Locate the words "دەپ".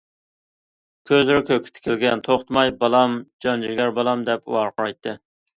4.31-4.55